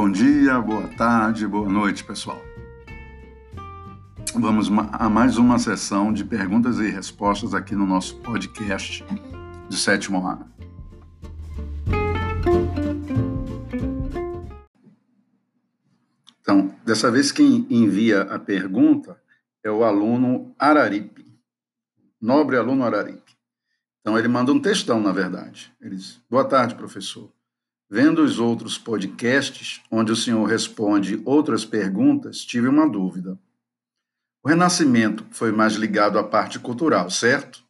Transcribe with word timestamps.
Bom 0.00 0.10
dia, 0.10 0.58
boa 0.58 0.88
tarde, 0.96 1.46
boa 1.46 1.68
noite, 1.68 2.02
pessoal. 2.02 2.40
Vamos 4.34 4.70
a 4.92 5.10
mais 5.10 5.36
uma 5.36 5.58
sessão 5.58 6.10
de 6.10 6.24
perguntas 6.24 6.78
e 6.78 6.88
respostas 6.88 7.52
aqui 7.52 7.74
no 7.74 7.86
nosso 7.86 8.16
podcast 8.20 9.04
de 9.68 9.76
sétimo 9.76 10.26
ano. 10.26 10.50
Então, 16.40 16.74
dessa 16.82 17.10
vez 17.10 17.30
quem 17.30 17.66
envia 17.68 18.22
a 18.22 18.38
pergunta 18.38 19.20
é 19.62 19.70
o 19.70 19.84
aluno 19.84 20.54
Araripe, 20.58 21.26
nobre 22.18 22.56
aluno 22.56 22.84
Araripe. 22.84 23.36
Então 24.00 24.18
ele 24.18 24.28
manda 24.28 24.50
um 24.50 24.62
textão, 24.62 24.98
na 24.98 25.12
verdade. 25.12 25.70
Ele 25.78 25.96
diz: 25.96 26.22
Boa 26.30 26.46
tarde, 26.46 26.74
professor. 26.74 27.30
Vendo 27.92 28.22
os 28.22 28.38
outros 28.38 28.78
podcasts, 28.78 29.82
onde 29.90 30.12
o 30.12 30.16
senhor 30.16 30.44
responde 30.44 31.20
outras 31.24 31.64
perguntas, 31.64 32.44
tive 32.44 32.68
uma 32.68 32.88
dúvida. 32.88 33.36
O 34.44 34.48
Renascimento 34.48 35.26
foi 35.32 35.50
mais 35.50 35.74
ligado 35.74 36.16
à 36.16 36.22
parte 36.22 36.60
cultural, 36.60 37.10
certo? 37.10 37.64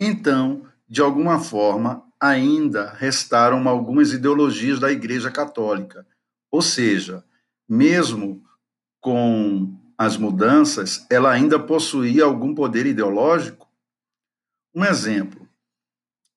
Então, 0.00 0.66
de 0.88 1.00
alguma 1.00 1.38
forma, 1.38 2.04
ainda 2.20 2.92
restaram 2.92 3.68
algumas 3.68 4.12
ideologias 4.12 4.80
da 4.80 4.90
Igreja 4.90 5.30
Católica. 5.30 6.04
Ou 6.50 6.60
seja, 6.60 7.24
mesmo 7.68 8.42
com 9.00 9.78
as 9.96 10.16
mudanças, 10.16 11.06
ela 11.08 11.30
ainda 11.30 11.56
possuía 11.56 12.24
algum 12.24 12.52
poder 12.52 12.84
ideológico? 12.84 13.70
Um 14.74 14.84
exemplo 14.84 15.41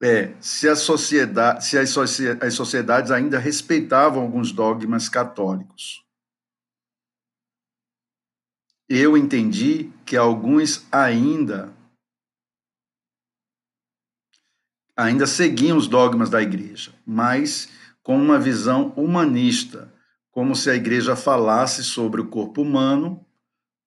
é 0.06 0.36
se, 0.40 0.68
a 0.70 0.76
sociedade, 0.76 1.66
se 1.66 1.78
as, 1.78 1.98
as 2.42 2.54
sociedades 2.54 3.12
ainda 3.12 3.40
respeitavam 3.40 4.22
alguns 4.22 4.52
dogmas 4.52 5.10
católicos. 5.10 6.04
Eu 8.88 9.18
entendi 9.18 9.92
que 10.06 10.16
alguns 10.16 10.86
ainda 10.92 11.74
ainda 14.96 15.28
seguiam 15.28 15.78
os 15.78 15.88
dogmas 15.88 16.30
da 16.30 16.42
igreja, 16.42 16.94
mas 17.06 17.70
com 18.02 18.16
uma 18.16 18.40
visão 18.40 18.90
humanista, 18.96 19.92
como 20.32 20.56
se 20.56 20.70
a 20.70 20.76
igreja 20.76 21.16
falasse 21.16 21.84
sobre 21.84 22.22
o 22.22 22.30
corpo 22.30 22.62
humano, 22.62 23.26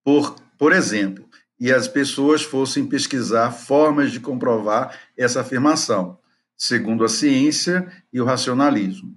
por, 0.05 0.34
por 0.59 0.73
exemplo, 0.73 1.28
e 1.59 1.73
as 1.73 1.89
pessoas 1.89 2.42
fossem 2.42 2.87
pesquisar 2.87 3.51
formas 3.51 4.12
de 4.12 4.20
comprovar 4.20 4.98
essa 5.17 5.41
afirmação, 5.41 6.19
segundo 6.56 7.05
a 7.05 7.09
ciência 7.09 7.91
e 8.12 8.20
o 8.20 8.25
racionalismo. 8.25 9.17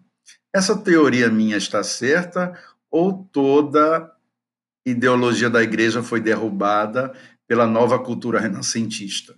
Essa 0.53 0.75
teoria 0.75 1.29
minha 1.29 1.57
está 1.57 1.83
certa 1.83 2.57
ou 2.89 3.23
toda 3.31 4.11
ideologia 4.85 5.49
da 5.49 5.61
igreja 5.61 6.01
foi 6.03 6.19
derrubada 6.19 7.13
pela 7.47 7.67
nova 7.67 7.99
cultura 7.99 8.39
renascentista? 8.39 9.35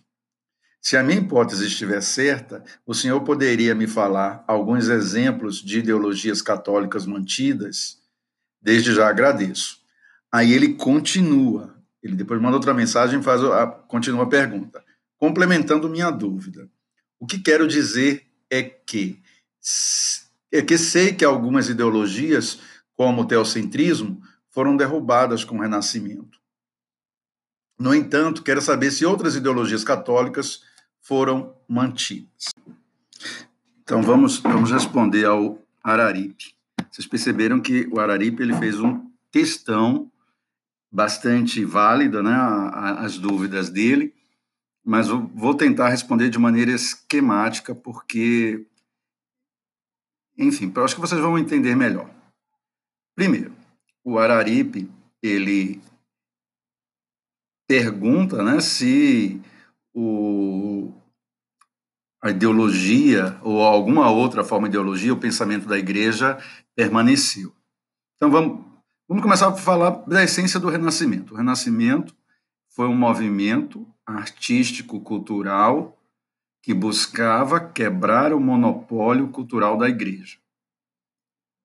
Se 0.81 0.97
a 0.97 1.03
minha 1.03 1.19
hipótese 1.19 1.67
estiver 1.67 2.01
certa, 2.01 2.61
o 2.85 2.93
senhor 2.93 3.21
poderia 3.21 3.73
me 3.73 3.88
falar 3.88 4.43
alguns 4.47 4.89
exemplos 4.89 5.61
de 5.61 5.79
ideologias 5.79 6.41
católicas 6.41 7.05
mantidas? 7.05 7.99
Desde 8.61 8.93
já 8.93 9.07
agradeço. 9.07 9.77
Aí 10.29 10.51
ele 10.51 10.73
continua 10.73 11.72
ele 12.03 12.15
depois 12.15 12.41
manda 12.41 12.57
outra 12.57 12.73
mensagem 12.73 13.19
e 13.19 13.23
faz 13.23 13.41
a, 13.43 13.65
continua 13.65 14.23
a 14.23 14.27
pergunta. 14.27 14.83
Complementando 15.17 15.89
minha 15.89 16.11
dúvida. 16.11 16.69
O 17.17 17.25
que 17.25 17.39
quero 17.39 17.65
dizer 17.65 18.27
é 18.49 18.61
que 18.61 19.21
é 20.51 20.61
que 20.61 20.77
sei 20.77 21.13
que 21.13 21.23
algumas 21.23 21.69
ideologias, 21.69 22.59
como 22.95 23.22
o 23.22 23.25
teocentrismo, 23.25 24.22
foram 24.50 24.75
derrubadas 24.75 25.44
com 25.44 25.57
o 25.57 25.61
Renascimento. 25.61 26.38
No 27.79 27.95
entanto, 27.95 28.44
quero 28.44 28.61
saber 28.61 28.91
se 28.91 29.05
outras 29.05 29.35
ideologias 29.35 29.83
católicas 29.83 30.61
foram 31.01 31.55
mantidas. 31.67 32.49
Então 33.81 34.03
vamos 34.03 34.39
vamos 34.39 34.72
responder 34.72 35.25
ao 35.25 35.59
Araripe. 35.81 36.53
Vocês 36.91 37.07
perceberam 37.07 37.59
que 37.59 37.88
o 37.91 37.99
Araripe 37.99 38.44
ele 38.44 38.55
fez 38.57 38.79
um 38.79 39.09
textão 39.31 40.11
bastante 40.93 41.65
válida, 41.65 42.21
né, 42.21 42.35
as 42.99 43.17
dúvidas 43.17 43.71
dele, 43.71 44.13
mas 44.85 45.07
vou 45.07 45.55
tentar 45.55 45.89
responder 45.89 46.29
de 46.29 46.37
maneira 46.37 46.71
esquemática, 46.71 47.73
porque, 47.73 48.63
enfim, 50.37 50.71
eu 50.75 50.85
acho 50.85 50.93
que 50.93 51.01
vocês 51.01 51.19
vão 51.19 51.39
entender 51.39 51.75
melhor. 51.75 52.07
Primeiro, 53.15 53.55
o 54.03 54.19
Araripe, 54.19 54.87
ele 55.21 55.81
pergunta 57.67 58.43
né, 58.43 58.59
se 58.59 59.41
o, 59.95 60.93
a 62.21 62.29
ideologia 62.29 63.39
ou 63.41 63.61
alguma 63.61 64.11
outra 64.11 64.43
forma 64.43 64.69
de 64.69 64.75
ideologia, 64.75 65.13
o 65.13 65.19
pensamento 65.19 65.67
da 65.67 65.79
igreja 65.79 66.37
permaneceu. 66.75 67.51
Então 68.15 68.29
vamos, 68.29 68.72
Vamos 69.06 69.22
começar 69.22 69.50
a 69.50 69.56
falar 69.56 69.90
da 70.08 70.24
essência 70.24 70.58
do 70.58 70.69
Renascimento. 70.69 71.34
O 71.34 71.38
Renascimento 71.38 72.16
foi 72.69 72.88
um 72.88 72.96
movimento 72.96 73.86
artístico-cultural 74.06 76.00
que 76.62 76.74
buscava 76.74 77.59
quebrar 77.59 78.31
o 78.31 78.40
monopólio 78.40 79.28
cultural 79.28 79.78
da 79.78 79.90
Igreja, 79.90 80.38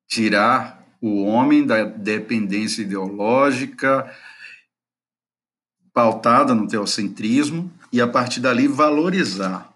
tirar 0.09 0.85
o 1.01 1.23
homem 1.23 1.65
da 1.65 1.85
dependência 1.85 2.83
ideológica 2.83 4.13
pautada 5.93 6.57
no 6.57 6.67
teocentrismo 6.67 7.73
e, 7.93 8.01
a 8.01 8.09
partir 8.09 8.41
dali, 8.41 8.67
valorizar 8.67 9.73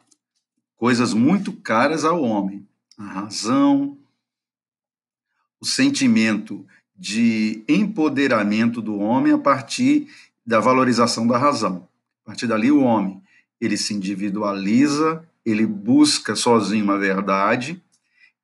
coisas 0.74 1.14
muito 1.14 1.52
caras 1.52 2.04
ao 2.04 2.22
homem: 2.22 2.68
a 2.98 3.04
razão, 3.04 3.96
o 5.60 5.64
sentimento 5.64 6.66
de 7.02 7.64
empoderamento 7.68 8.80
do 8.80 8.96
homem 9.00 9.32
a 9.32 9.38
partir 9.38 10.06
da 10.46 10.60
valorização 10.60 11.26
da 11.26 11.36
razão. 11.36 11.88
A 12.22 12.26
partir 12.26 12.46
dali, 12.46 12.70
o 12.70 12.82
homem 12.82 13.20
ele 13.60 13.76
se 13.76 13.92
individualiza, 13.92 15.28
ele 15.44 15.66
busca 15.66 16.36
sozinho 16.36 16.84
uma 16.84 16.96
verdade, 16.96 17.82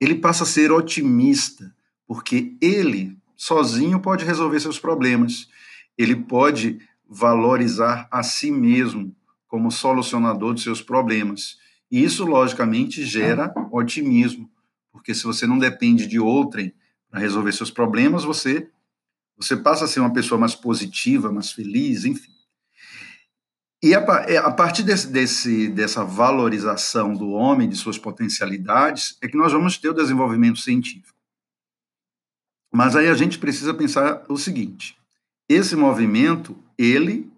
ele 0.00 0.16
passa 0.16 0.42
a 0.42 0.46
ser 0.46 0.72
otimista, 0.72 1.72
porque 2.04 2.56
ele 2.60 3.16
sozinho 3.36 4.00
pode 4.00 4.24
resolver 4.24 4.58
seus 4.58 4.80
problemas, 4.80 5.48
ele 5.96 6.16
pode 6.16 6.80
valorizar 7.08 8.08
a 8.10 8.24
si 8.24 8.50
mesmo 8.50 9.14
como 9.46 9.70
solucionador 9.70 10.52
de 10.52 10.62
seus 10.62 10.82
problemas. 10.82 11.58
E 11.88 12.02
isso, 12.02 12.24
logicamente, 12.24 13.04
gera 13.04 13.54
otimismo, 13.70 14.50
porque 14.90 15.14
se 15.14 15.22
você 15.22 15.46
não 15.46 15.60
depende 15.60 16.08
de 16.08 16.18
outrem 16.18 16.72
para 17.10 17.20
resolver 17.20 17.52
seus 17.52 17.70
problemas, 17.70 18.24
você 18.24 18.70
você 19.38 19.56
passa 19.56 19.84
a 19.84 19.88
ser 19.88 20.00
uma 20.00 20.12
pessoa 20.12 20.38
mais 20.38 20.56
positiva, 20.56 21.30
mais 21.30 21.52
feliz, 21.52 22.04
enfim. 22.04 22.32
E 23.80 23.94
a, 23.94 24.00
é, 24.26 24.36
a 24.36 24.50
partir 24.50 24.82
desse, 24.82 25.06
desse, 25.06 25.68
dessa 25.68 26.04
valorização 26.04 27.14
do 27.14 27.30
homem, 27.30 27.68
de 27.68 27.76
suas 27.76 27.96
potencialidades, 27.96 29.16
é 29.22 29.28
que 29.28 29.36
nós 29.36 29.52
vamos 29.52 29.78
ter 29.78 29.90
o 29.90 29.94
desenvolvimento 29.94 30.58
científico. 30.58 31.16
Mas 32.74 32.96
aí 32.96 33.08
a 33.08 33.14
gente 33.14 33.38
precisa 33.38 33.72
pensar 33.72 34.24
o 34.28 34.36
seguinte: 34.36 34.98
esse 35.48 35.76
movimento, 35.76 36.58
ele 36.76 37.30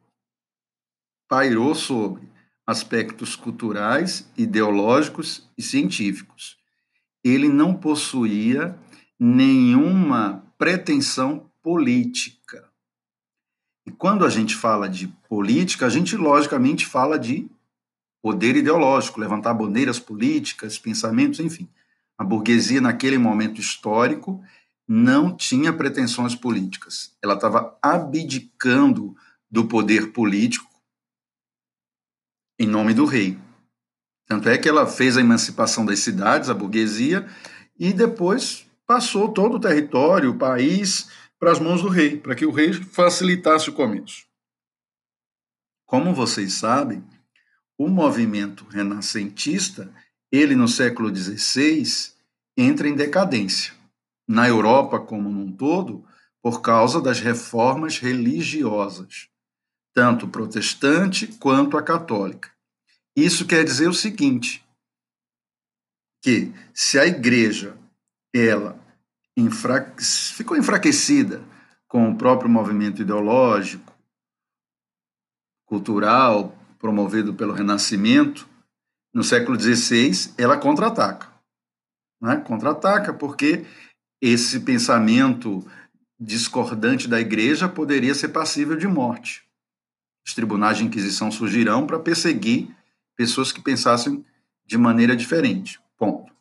pairou 1.28 1.74
sobre 1.74 2.26
aspectos 2.66 3.36
culturais, 3.36 4.26
ideológicos 4.36 5.48
e 5.56 5.62
científicos. 5.62 6.56
Ele 7.22 7.48
não 7.48 7.74
possuía 7.74 8.78
nenhuma 9.20 10.42
pretensão 10.56 11.50
política. 11.62 12.66
E 13.86 13.90
quando 13.90 14.24
a 14.24 14.30
gente 14.30 14.54
fala 14.54 14.88
de 14.88 15.08
política, 15.28 15.84
a 15.84 15.90
gente 15.90 16.16
logicamente 16.16 16.86
fala 16.86 17.18
de 17.18 17.46
poder 18.22 18.56
ideológico, 18.56 19.20
levantar 19.20 19.52
bandeiras 19.52 19.98
políticas, 19.98 20.78
pensamentos, 20.78 21.38
enfim. 21.38 21.68
A 22.16 22.24
burguesia, 22.24 22.80
naquele 22.80 23.18
momento 23.18 23.60
histórico, 23.60 24.42
não 24.88 25.36
tinha 25.36 25.72
pretensões 25.72 26.34
políticas. 26.34 27.14
Ela 27.22 27.34
estava 27.34 27.78
abdicando 27.82 29.14
do 29.50 29.66
poder 29.66 30.12
político 30.12 30.70
em 32.58 32.66
nome 32.66 32.92
do 32.92 33.04
rei. 33.04 33.38
Tanto 34.26 34.48
é 34.48 34.58
que 34.58 34.68
ela 34.68 34.86
fez 34.86 35.16
a 35.16 35.20
emancipação 35.20 35.84
das 35.84 36.00
cidades, 36.00 36.50
a 36.50 36.54
burguesia, 36.54 37.26
e 37.78 37.92
depois 37.92 38.69
passou 38.90 39.32
todo 39.32 39.54
o 39.54 39.60
território, 39.60 40.32
o 40.32 40.36
país, 40.36 41.08
para 41.38 41.52
as 41.52 41.60
mãos 41.60 41.80
do 41.80 41.88
rei, 41.88 42.18
para 42.18 42.34
que 42.34 42.44
o 42.44 42.50
rei 42.50 42.72
facilitasse 42.72 43.70
o 43.70 43.72
comércio. 43.72 44.26
Como 45.86 46.12
vocês 46.12 46.54
sabem, 46.54 47.04
o 47.78 47.86
movimento 47.86 48.64
renascentista, 48.64 49.94
ele 50.32 50.56
no 50.56 50.66
século 50.66 51.14
XVI, 51.14 51.84
entra 52.56 52.88
em 52.88 52.96
decadência. 52.96 53.72
na 54.26 54.48
Europa 54.48 54.98
como 54.98 55.28
um 55.28 55.52
todo 55.52 56.04
por 56.42 56.60
causa 56.60 57.00
das 57.00 57.20
reformas 57.20 57.98
religiosas, 57.98 59.28
tanto 59.94 60.26
protestante 60.26 61.28
quanto 61.28 61.76
a 61.76 61.82
católica. 61.82 62.50
Isso 63.14 63.46
quer 63.46 63.64
dizer 63.64 63.88
o 63.88 63.94
seguinte, 63.94 64.64
que 66.22 66.52
se 66.74 66.98
a 66.98 67.06
igreja 67.06 67.76
ela 68.32 68.79
enfra... 69.36 69.94
ficou 70.34 70.56
enfraquecida 70.56 71.42
com 71.88 72.10
o 72.10 72.16
próprio 72.16 72.48
movimento 72.48 73.02
ideológico, 73.02 73.92
cultural, 75.66 76.56
promovido 76.78 77.34
pelo 77.34 77.52
Renascimento, 77.52 78.48
no 79.12 79.24
século 79.24 79.60
XVI, 79.60 80.32
ela 80.38 80.56
contra-ataca. 80.56 81.28
Né? 82.20 82.36
Contra-ataca 82.36 83.12
porque 83.12 83.64
esse 84.20 84.60
pensamento 84.60 85.66
discordante 86.18 87.08
da 87.08 87.20
igreja 87.20 87.68
poderia 87.68 88.14
ser 88.14 88.28
passível 88.28 88.76
de 88.76 88.86
morte. 88.86 89.42
Os 90.26 90.34
tribunais 90.34 90.78
de 90.78 90.84
Inquisição 90.84 91.30
surgirão 91.30 91.86
para 91.86 91.98
perseguir 91.98 92.74
pessoas 93.16 93.50
que 93.52 93.62
pensassem 93.62 94.24
de 94.66 94.76
maneira 94.76 95.16
diferente. 95.16 95.80
Ponto. 95.96 96.32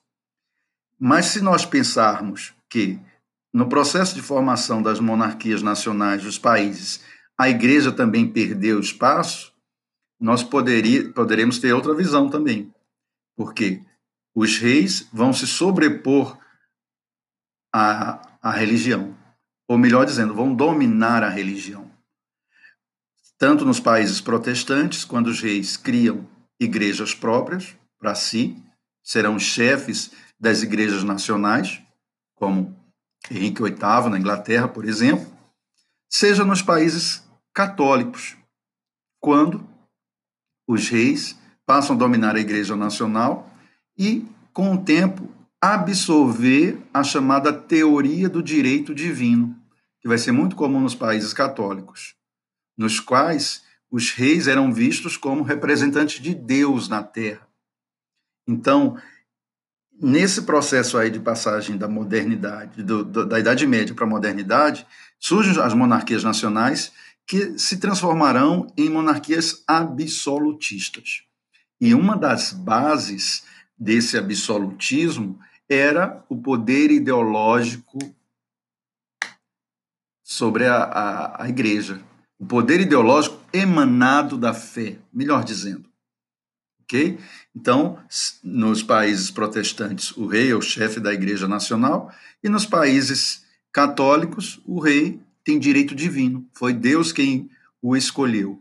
Mas 1.00 1.28
se 1.28 1.42
nós 1.42 1.66
pensarmos 1.66 2.54
que 2.70 3.00
no 3.54 3.68
processo 3.68 4.14
de 4.14 4.22
formação 4.22 4.82
das 4.82 5.00
monarquias 5.00 5.62
nacionais 5.62 6.24
dos 6.24 6.38
países, 6.38 7.04
a 7.38 7.50
igreja 7.50 7.92
também 7.92 8.32
perdeu 8.32 8.80
espaço, 8.80 9.54
nós 10.20 10.44
poderia, 10.44 11.12
poderemos 11.12 11.58
ter 11.58 11.74
outra 11.74 11.96
visão 11.96 12.30
também. 12.30 12.72
Porque 13.36 13.82
os 14.36 14.58
reis 14.58 15.08
vão 15.12 15.34
se 15.34 15.48
sobrepor 15.48 16.38
à, 17.74 18.22
à 18.42 18.52
religião. 18.52 19.18
Ou 19.68 19.78
melhor 19.78 20.06
dizendo, 20.06 20.34
vão 20.34 20.54
dominar 20.54 21.24
a 21.24 21.30
religião. 21.30 21.90
Tanto 23.38 23.66
nos 23.66 23.80
países 23.80 24.20
protestantes, 24.20 25.06
quando 25.06 25.28
os 25.28 25.42
reis 25.42 25.78
criam 25.78 26.28
igrejas 26.60 27.16
próprias 27.16 27.76
para 27.98 28.14
si, 28.14 28.62
serão 29.02 29.40
chefes 29.40 30.12
das 30.38 30.62
igrejas 30.62 31.04
nacionais, 31.04 31.82
como 32.40 32.76
Henrique 33.30 33.62
VIII 33.62 34.10
na 34.10 34.18
Inglaterra, 34.18 34.68
por 34.68 34.86
exemplo, 34.86 35.28
seja 36.10 36.46
nos 36.46 36.62
países 36.62 37.24
católicos, 37.54 38.38
quando 39.20 39.68
os 40.68 40.88
reis 40.88 41.38
passam 41.66 41.96
a 41.96 42.00
dominar 42.00 42.36
a 42.36 42.40
igreja 42.40 42.76
nacional 42.76 43.52
e, 43.98 44.26
com 44.54 44.74
o 44.74 44.84
tempo, 44.84 45.30
absorver 45.62 46.82
a 46.94 47.04
chamada 47.04 47.52
teoria 47.52 48.30
do 48.30 48.42
direito 48.42 48.96
divino, 48.96 49.56
que 50.00 50.08
vai 50.08 50.18
ser 50.18 50.32
muito 50.32 50.56
comum 50.56 50.80
nos 50.80 50.96
países 50.96 51.34
católicos, 51.34 52.16
nos 52.78 53.00
quais 53.00 53.64
os 53.92 54.12
reis 54.12 54.48
eram 54.48 54.72
vistos 54.72 55.18
como 55.18 55.44
representantes 55.44 56.22
de 56.22 56.34
Deus 56.34 56.88
na 56.88 57.04
terra. 57.04 57.48
Então, 58.48 58.98
nesse 60.02 60.44
processo 60.44 60.98
aí 60.98 61.10
de 61.10 61.20
passagem 61.20 61.78
da 61.78 61.88
modernidade, 61.88 62.82
do, 62.84 63.04
da 63.04 63.40
Idade 63.40 63.68
Média 63.68 63.94
para 63.94 64.06
a 64.06 64.10
modernidade, 64.10 64.86
surgem 65.20 65.62
as 65.62 65.74
monarquias 65.74 66.24
nacionais 66.24 66.92
que 67.28 67.60
se 67.60 67.78
transformarão 67.78 68.68
em 68.78 68.90
monarquias 68.90 69.64
absolutistas. 69.68 71.24
E 71.80 71.94
uma 71.94 72.18
das 72.18 72.52
bases 72.52 73.44
desse 73.78 74.18
absolutismo 74.18 75.40
era 75.70 76.24
o 76.28 76.36
poder 76.36 76.92
ideológico 76.92 78.00
sobre 80.24 80.66
a, 80.66 80.84
a, 80.84 81.44
a 81.44 81.50
igreja. 81.50 82.02
O 82.40 82.46
poder 82.46 82.80
ideológico 82.80 83.40
emanado 83.52 84.38
da 84.38 84.54
fé, 84.54 84.98
melhor 85.14 85.44
dizendo. 85.44 85.89
Ok? 86.90 87.20
Então, 87.56 88.00
nos 88.44 88.82
países 88.82 89.30
protestantes, 89.30 90.12
o 90.18 90.26
rei 90.26 90.50
é 90.50 90.56
o 90.56 90.62
chefe 90.62 91.00
da 91.00 91.14
Igreja 91.14 91.48
Nacional, 91.48 92.12
e 92.44 92.50
nos 92.50 92.66
países 92.66 93.46
católicos, 93.72 94.60
o 94.66 94.80
rei 94.80 95.20
tem 95.44 95.60
direito 95.60 95.94
divino. 95.94 96.48
Foi 96.52 96.74
Deus 96.74 97.12
quem 97.12 97.48
o 97.80 97.96
escolheu. 97.96 98.60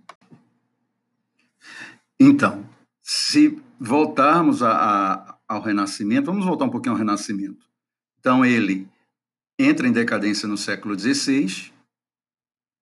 Então, 2.21 2.69
se 3.01 3.59
voltarmos 3.81 4.63
a, 4.63 4.73
a, 4.73 5.39
ao 5.49 5.63
Renascimento, 5.63 6.27
vamos 6.27 6.45
voltar 6.45 6.67
um 6.67 6.71
pouquinho 6.71 6.93
ao 6.93 6.99
Renascimento. 6.99 7.67
Então, 8.21 8.45
ele 8.45 8.87
entra 9.59 9.89
em 9.89 9.93
decadência 9.93 10.47
no 10.47 10.59
século 10.59 10.99
XVI, 10.99 11.73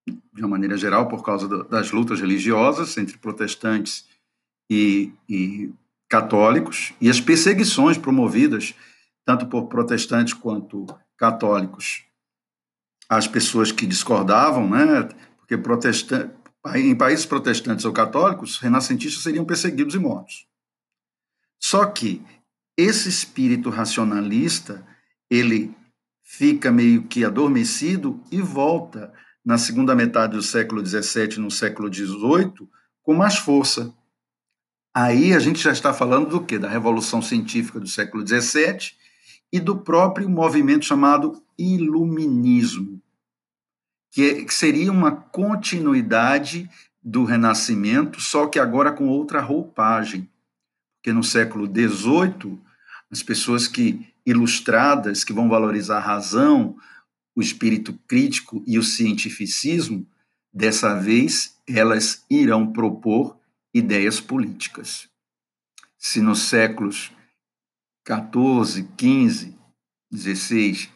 de 0.06 0.40
uma 0.40 0.49
maneira 0.49 0.76
geral, 0.76 1.06
por 1.06 1.22
causa 1.22 1.46
do, 1.46 1.62
das 1.64 1.92
lutas 1.92 2.20
religiosas 2.20 2.96
entre 2.96 3.16
protestantes 3.16 4.15
e, 4.70 5.12
e 5.28 5.72
católicos, 6.08 6.92
e 7.00 7.08
as 7.08 7.20
perseguições 7.20 7.98
promovidas, 7.98 8.74
tanto 9.24 9.46
por 9.46 9.66
protestantes 9.66 10.34
quanto 10.34 10.86
católicos, 11.16 12.04
às 13.08 13.26
pessoas 13.26 13.72
que 13.72 13.86
discordavam, 13.86 14.68
né? 14.68 15.08
porque 15.38 15.54
em 16.74 16.96
países 16.96 17.26
protestantes 17.26 17.84
ou 17.84 17.92
católicos, 17.92 18.58
renascentistas 18.58 19.22
seriam 19.22 19.44
perseguidos 19.44 19.94
e 19.94 19.98
mortos. 19.98 20.46
Só 21.60 21.86
que 21.86 22.22
esse 22.76 23.08
espírito 23.08 23.70
racionalista, 23.70 24.86
ele 25.30 25.74
fica 26.22 26.70
meio 26.70 27.04
que 27.04 27.24
adormecido 27.24 28.20
e 28.30 28.40
volta 28.40 29.12
na 29.44 29.56
segunda 29.56 29.94
metade 29.94 30.34
do 30.36 30.42
século 30.42 30.84
XVII, 30.84 31.38
no 31.38 31.50
século 31.50 31.92
XVIII, 31.92 32.68
com 33.02 33.14
mais 33.14 33.36
força. 33.36 33.94
Aí 34.98 35.34
a 35.34 35.38
gente 35.38 35.62
já 35.62 35.72
está 35.72 35.93
falando 35.93 36.31
do 36.31 36.43
quê? 36.43 36.58
Da 36.58 36.70
Revolução 36.70 37.20
Científica 37.20 37.78
do 37.78 37.87
século 37.87 38.26
XVII 38.26 38.93
e 39.52 39.60
do 39.60 39.76
próprio 39.76 40.26
movimento 40.26 40.87
chamado 40.87 41.43
Iluminismo, 41.58 42.98
que, 44.10 44.22
é, 44.22 44.43
que 44.43 44.54
seria 44.54 44.90
uma 44.90 45.12
continuidade 45.12 46.66
do 47.02 47.25
Renascimento, 47.25 48.22
só 48.22 48.46
que 48.46 48.58
agora 48.58 48.90
com 48.90 49.06
outra 49.06 49.43
roupagem. 49.43 50.31
Porque 50.96 51.12
no 51.12 51.23
século 51.23 51.66
XVIII, 51.66 52.59
as 53.11 53.23
pessoas 53.23 53.68
que 53.68 54.00
ilustradas, 54.25 55.25
que 55.25 55.32
vão 55.35 55.47
valorizar 55.47 55.99
a 55.99 56.00
razão, 56.00 56.75
o 57.35 57.42
espírito 57.42 57.92
crítico 58.09 58.64
e 58.66 58.78
o 58.78 58.82
cientificismo, 58.82 60.06
dessa 60.50 60.94
vez 60.94 61.54
elas 61.68 62.25
irão 62.30 62.73
propor 62.73 63.37
ideias 63.76 64.21
políticas. 64.21 65.09
Se 65.99 66.21
nos 66.21 66.42
séculos 66.42 67.12
14, 68.04 68.88
15, 68.97 69.59
16, 70.11 70.88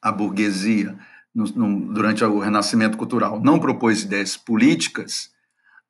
a 0.00 0.10
burguesia, 0.10 0.98
no, 1.34 1.44
no, 1.44 1.92
durante 1.92 2.24
o 2.24 2.38
Renascimento 2.38 2.98
Cultural, 2.98 3.40
não 3.40 3.60
propôs 3.60 4.02
ideias 4.02 4.36
políticas, 4.36 5.30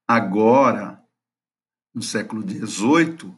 agora, 0.07 1.01
no 1.95 2.03
século 2.03 2.43
XVIII, 2.43 3.35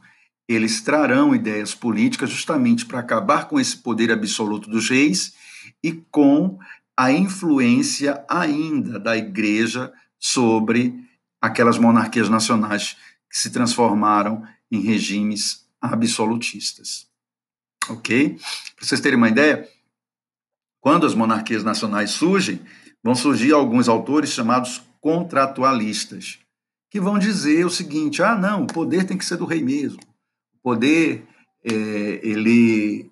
eles 0.49 0.83
trarão 0.83 1.35
ideias 1.35 1.75
políticas 1.75 2.31
justamente 2.31 2.85
para 2.85 2.99
acabar 2.99 3.49
com 3.49 3.61
esse 3.61 3.77
poder 3.77 4.11
absoluto 4.11 4.69
dos 4.69 4.91
reis 4.91 5.35
e 5.83 5.93
com 5.93 6.59
a 6.97 7.13
influência 7.13 8.25
ainda 8.29 8.99
da 8.99 9.17
igreja 9.17 9.93
sobre 10.19 11.05
aquelas 11.47 11.79
monarquias 11.79 12.29
nacionais 12.29 12.97
que 13.31 13.39
se 13.39 13.51
transformaram 13.51 14.47
em 14.71 14.81
regimes 14.81 15.67
absolutistas. 15.81 17.07
Ok? 17.89 18.39
Para 18.77 18.87
vocês 18.87 19.01
terem 19.01 19.19
uma 19.19 19.29
ideia, 19.29 19.69
quando 20.81 21.07
as 21.07 21.15
monarquias 21.15 21.63
nacionais 21.63 22.11
surgem, 22.11 22.61
vão 23.03 23.15
surgir 23.15 23.53
alguns 23.53 23.89
autores 23.89 24.31
chamados 24.31 24.83
contratualistas, 25.01 26.39
que 26.91 27.01
vão 27.01 27.19
dizer 27.19 27.67
o 27.67 27.71
seguinte: 27.71 28.23
ah, 28.23 28.37
não, 28.37 28.63
o 28.63 28.67
poder 28.67 29.05
tem 29.05 29.19
que 29.19 29.25
ser 29.25 29.37
do 29.37 29.45
rei 29.45 29.63
mesmo 29.63 30.01
poder, 30.65 31.27
é, 31.63 31.71
ele, 32.23 33.11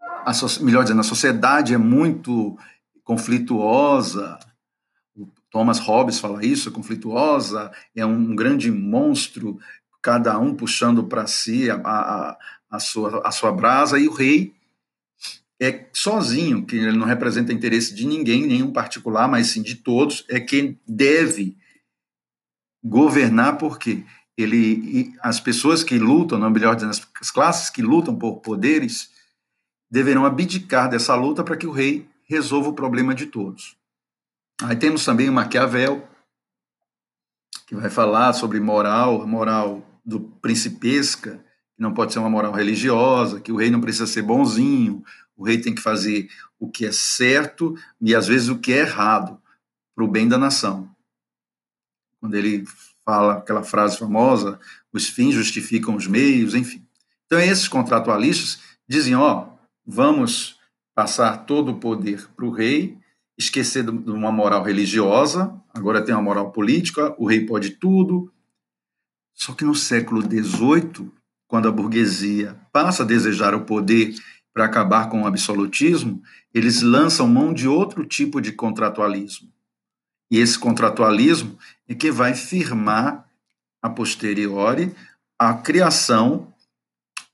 a, 0.00 0.32
melhor 0.62 0.82
dizendo, 0.82 1.00
a 1.00 1.04
sociedade 1.04 1.74
é 1.74 1.78
muito 1.78 2.58
conflituosa. 3.04 4.38
Thomas 5.56 5.78
Hobbes 5.78 6.20
fala 6.20 6.44
isso, 6.44 6.70
conflituosa, 6.70 7.72
é 7.94 8.04
um 8.04 8.36
grande 8.36 8.70
monstro, 8.70 9.58
cada 10.02 10.38
um 10.38 10.54
puxando 10.54 11.04
para 11.04 11.26
si 11.26 11.70
a, 11.70 11.76
a, 11.76 12.38
a, 12.72 12.78
sua, 12.78 13.26
a 13.26 13.30
sua 13.32 13.50
brasa, 13.52 13.98
e 13.98 14.06
o 14.06 14.12
rei 14.12 14.52
é 15.58 15.88
sozinho, 15.94 16.66
que 16.66 16.76
ele 16.76 16.92
não 16.92 17.06
representa 17.06 17.54
interesse 17.54 17.94
de 17.94 18.06
ninguém, 18.06 18.46
nenhum 18.46 18.70
particular, 18.70 19.26
mas 19.26 19.46
sim 19.46 19.62
de 19.62 19.76
todos, 19.76 20.26
é 20.28 20.38
quem 20.38 20.78
deve 20.86 21.56
governar, 22.84 23.56
porque 23.56 24.04
ele 24.36 25.14
as 25.22 25.40
pessoas 25.40 25.82
que 25.82 25.98
lutam, 25.98 26.38
não 26.38 26.50
melhor 26.50 26.74
dizendo, 26.74 26.90
as 27.18 27.30
classes 27.30 27.70
que 27.70 27.80
lutam 27.80 28.14
por 28.14 28.40
poderes 28.40 29.08
deverão 29.90 30.26
abdicar 30.26 30.90
dessa 30.90 31.14
luta 31.14 31.42
para 31.42 31.56
que 31.56 31.66
o 31.66 31.72
rei 31.72 32.06
resolva 32.24 32.68
o 32.68 32.74
problema 32.74 33.14
de 33.14 33.24
todos. 33.24 33.74
Aí 34.62 34.76
temos 34.76 35.04
também 35.04 35.28
o 35.28 35.32
Maquiavel, 35.32 36.08
que 37.66 37.74
vai 37.74 37.90
falar 37.90 38.32
sobre 38.32 38.58
moral, 38.58 39.26
moral 39.26 40.00
do 40.04 40.20
principesca, 40.20 41.44
que 41.74 41.82
não 41.82 41.92
pode 41.92 42.12
ser 42.12 42.20
uma 42.20 42.30
moral 42.30 42.52
religiosa, 42.52 43.40
que 43.40 43.52
o 43.52 43.56
rei 43.56 43.70
não 43.70 43.80
precisa 43.80 44.06
ser 44.06 44.22
bonzinho, 44.22 45.04
o 45.36 45.44
rei 45.44 45.60
tem 45.60 45.74
que 45.74 45.82
fazer 45.82 46.30
o 46.58 46.70
que 46.70 46.86
é 46.86 46.92
certo 46.92 47.76
e 48.00 48.14
às 48.14 48.26
vezes 48.26 48.48
o 48.48 48.58
que 48.58 48.72
é 48.72 48.78
errado 48.78 49.40
para 49.94 50.04
o 50.04 50.08
bem 50.08 50.26
da 50.26 50.38
nação. 50.38 50.88
Quando 52.18 52.34
ele 52.34 52.64
fala 53.04 53.34
aquela 53.34 53.62
frase 53.62 53.98
famosa, 53.98 54.58
os 54.92 55.08
fins 55.08 55.34
justificam 55.34 55.94
os 55.94 56.06
meios, 56.06 56.54
enfim. 56.54 56.86
Então 57.26 57.38
esses 57.38 57.68
contratualistas 57.68 58.60
diziam, 58.88 59.20
ó, 59.20 59.48
vamos 59.84 60.58
passar 60.94 61.44
todo 61.44 61.72
o 61.72 61.78
poder 61.78 62.26
para 62.34 62.46
o 62.46 62.50
rei, 62.50 62.98
esquecer 63.38 63.84
de 63.84 64.10
uma 64.10 64.32
moral 64.32 64.62
religiosa, 64.62 65.54
agora 65.74 66.02
tem 66.02 66.14
uma 66.14 66.22
moral 66.22 66.52
política, 66.52 67.14
o 67.18 67.26
rei 67.26 67.44
pode 67.44 67.70
tudo. 67.70 68.32
Só 69.34 69.52
que 69.52 69.64
no 69.64 69.74
século 69.74 70.22
XVIII, 70.22 71.10
quando 71.46 71.68
a 71.68 71.72
burguesia 71.72 72.58
passa 72.72 73.02
a 73.02 73.06
desejar 73.06 73.54
o 73.54 73.64
poder 73.64 74.14
para 74.52 74.64
acabar 74.64 75.10
com 75.10 75.22
o 75.22 75.26
absolutismo, 75.26 76.22
eles 76.52 76.80
lançam 76.80 77.28
mão 77.28 77.52
de 77.52 77.68
outro 77.68 78.06
tipo 78.06 78.40
de 78.40 78.52
contratualismo. 78.52 79.52
E 80.30 80.38
esse 80.38 80.58
contratualismo 80.58 81.58
é 81.86 81.94
que 81.94 82.10
vai 82.10 82.34
firmar 82.34 83.28
a 83.82 83.90
posteriori 83.90 84.94
a 85.38 85.52
criação 85.54 86.52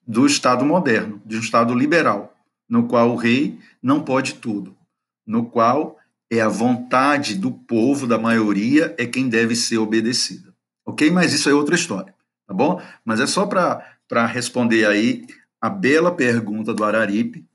do 0.07 0.27
Estado 0.27 0.65
moderno, 0.65 1.23
de 1.25 1.37
um 1.37 1.41
Estado 1.41 1.73
liberal, 1.75 2.37
no 2.69 2.89
qual 2.89 3.13
o 3.13 3.17
rei 3.17 3.59
não 3.81 4.03
pode 4.03 4.35
tudo, 4.35 4.77
no 5.27 5.47
qual 5.47 5.99
é 6.31 6.41
a 6.41 6.49
vontade 6.49 7.35
do 7.35 7.53
povo, 7.53 8.07
da 8.07 8.19
maioria, 8.19 8.95
é 8.99 9.07
quem 9.07 9.29
deve 9.29 9.55
ser 9.55 9.79
obedecida. 9.79 10.55
Ok? 10.85 11.11
Mas 11.11 11.33
isso 11.33 11.49
é 11.49 11.55
outra 11.55 11.75
história, 11.75 12.15
tá 12.47 12.55
bom? 12.55 12.83
Mas 13.05 13.21
é 13.21 13.27
só 13.27 13.47
para 13.47 14.27
responder 14.27 14.87
aí 14.87 15.27
a 15.61 15.69
bela 15.71 16.15
pergunta 16.15 16.75
do 16.75 16.85
Araripe, 16.85 17.47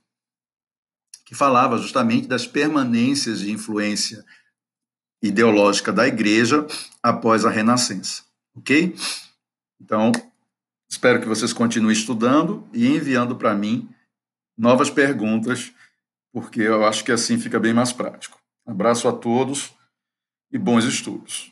que 1.25 1.35
falava 1.35 1.77
justamente 1.77 2.27
das 2.27 2.47
permanências 2.47 3.39
de 3.41 3.51
influência 3.51 4.23
ideológica 5.21 5.91
da 5.91 6.07
igreja 6.07 6.65
após 7.03 7.43
a 7.43 7.49
Renascença. 7.49 8.23
Ok? 8.55 8.95
Então, 9.81 10.11
espero 10.89 11.19
que 11.19 11.27
vocês 11.27 11.51
continuem 11.51 11.93
estudando 11.93 12.67
e 12.71 12.87
enviando 12.87 13.35
para 13.35 13.53
mim 13.53 13.89
novas 14.57 14.89
perguntas, 14.89 15.73
porque 16.37 16.61
eu 16.61 16.85
acho 16.85 17.03
que 17.03 17.11
assim 17.11 17.39
fica 17.39 17.59
bem 17.59 17.73
mais 17.73 17.91
prático. 17.91 18.37
Abraço 18.63 19.07
a 19.07 19.11
todos 19.11 19.73
e 20.51 20.57
bons 20.59 20.85
estudos. 20.85 21.51